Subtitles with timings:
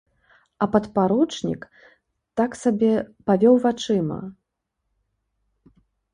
[0.65, 1.61] А падпаручнік,
[2.41, 2.91] так сабе,
[3.29, 4.19] павёў вачыма.